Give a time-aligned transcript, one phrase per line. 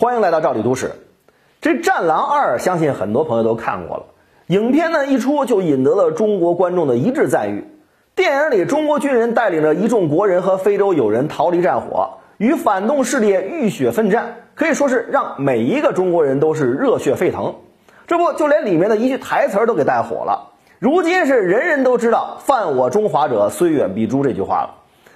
[0.00, 0.92] 欢迎来到赵李都市。
[1.60, 4.04] 这《战狼二》相信很多朋友都看过了，
[4.46, 7.66] 影片呢一出就引得了中国观众的一致赞誉。
[8.14, 17.56] 电影里，中国军人带领着一众国人和非洲友人逃离战火，与反动势力浴血奋战，可以说是让每一个中国人都是热血沸腾。
[18.06, 20.52] 这不，就连里面的一句台词都给带火了。
[20.78, 24.74] 如今是人人都知道“犯我中华者，虽远必诛”这句话了。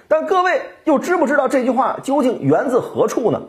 [0.09, 3.43] 但各位又知不知道这句话究竟源自何处呢？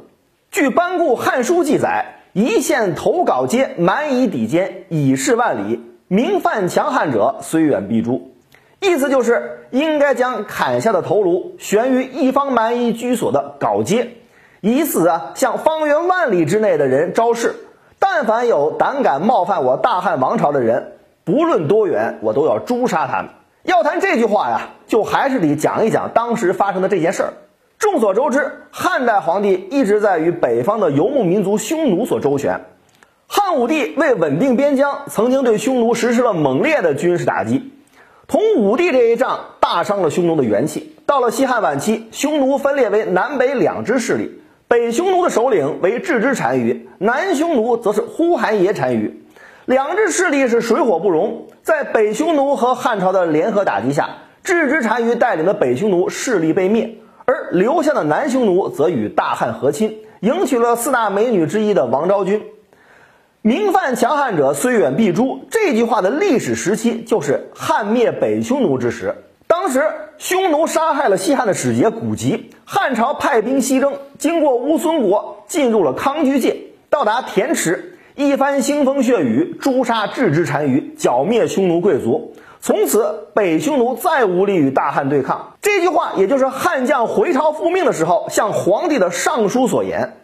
[0.54, 5.82] 据班固《汉书》记载，一线投稿皆蛮夷抵坚，以示万里。
[6.06, 8.30] 明犯强悍者，虽远必诛。
[8.78, 14.12] 意思就是应该将砍下的头颅悬于一方蛮夷居所的稿阶，
[14.60, 17.56] 以此啊向方圆万里之内的人昭示：
[17.98, 20.92] 但凡有胆敢冒犯我大汉王朝的人，
[21.24, 23.30] 不论多远，我都要诛杀他们。
[23.64, 27.32] 要谈这句话呀，就还是得讲一讲当时发生的这件事儿。
[27.84, 32.62] 众所周知，汉代皇帝一直在与北方的游牧民族匈奴所周旋。
[33.26, 37.72] 汉武帝为稳定边疆，曾经对匈奴实施了猛烈的军事打击。
[38.26, 40.96] 同武帝这一仗大伤了匈奴的元气。
[41.04, 49.22] 到了西汉晚期，匈奴分裂为南北两支势力，北匈奴的首领为郅支单于，南匈奴则是呼韩邪单于。
[49.66, 54.08] 两支势力是水火不容，在北匈奴和汉朝的联合打击下，
[54.42, 56.94] 郅支单于带领的北匈奴势力被灭。
[57.54, 62.42] 留下的南匈奴则与大汉和亲，迎娶了四大美女之一的王昭君。
[63.42, 65.46] 明犯强悍者，虽远必诛。
[65.52, 69.14] 这句话的历史时期就是汉灭北匈奴之时。
[69.46, 69.84] 当时
[70.18, 76.56] 匈奴杀害了西汉的使节古籍，汉朝派兵西征，经过乌孙国，进入了康居界，
[76.90, 82.32] 到达田池，一番腥风血雨，诛杀郅支单于，剿灭匈奴贵族。
[82.60, 85.54] 从此，北匈奴再无力与大汉对抗。
[85.60, 90.14] 这句话也就是汉将回朝复命的时候向皇帝的上书所言。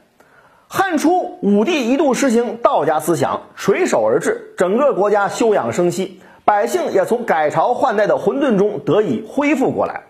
[0.68, 10.02] 汉初，武帝一度实行道家思想，垂手而治，整个国家休养生息，百姓也从改朝换代的混沌中得以恢复过来。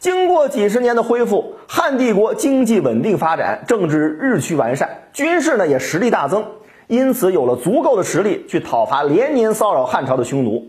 [0.00, 6.44] 经过几十年的恢复，汉帝国经济稳定发展，政治日趋完善，军事呢也实力大增，
[6.90, 10.66] 因此有了足够的实力去讨伐连年骚扰汉朝的匈奴。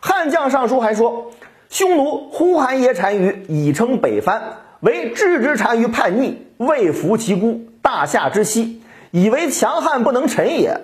[0.00, 1.30] 汉将上书还说，
[1.68, 4.42] 匈奴呼韩邪单于已称北藩，
[4.80, 8.82] 为郅之单于叛逆，未服其孤，大夏之息，
[9.12, 10.80] 以为强悍不能臣也。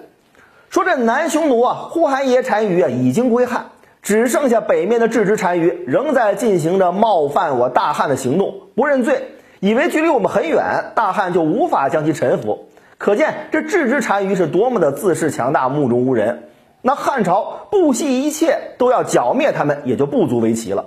[0.71, 3.67] 说这南匈奴啊，呼韩邪单于啊已经归汉，
[4.03, 12.69] 只剩下北面的郅支单于仍在进行着冒犯我大汉的行动，不认罪，以为距离我们很远，大汉就无法将其臣服。
[12.99, 16.45] 可见这郅支单于是多么的自恃强大，目中无人。
[16.83, 20.85] 那汉朝不惜一切都要剿灭他们，也就不足为奇了。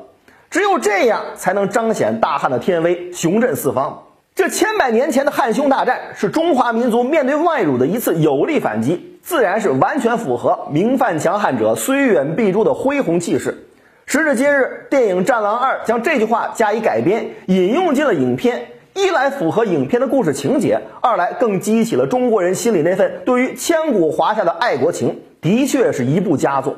[0.50, 4.04] 只有这样，才能彰显大汉的天威，雄震四方。
[4.34, 13.68] 这千百年前的汉匈大战，是中华民族面对外辱的一次有力反击，自然是完全符合“明犯强悍者，虽远必诛”的恢宏气势。
[14.06, 25.20] 时至今日，电影《战狼二》将这句话加以改编，引用进了影片，一来符合影片的故事情节，二来更激起了中国人心里那份对于千古华夏的爱国情。
[25.42, 26.76] 的确是一部佳作。